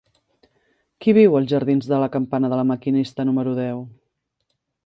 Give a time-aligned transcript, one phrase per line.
[1.05, 3.85] Qui viu als jardins de la Campana de La Maquinista número deu?